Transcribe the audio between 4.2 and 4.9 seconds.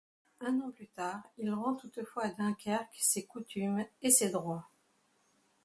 droits.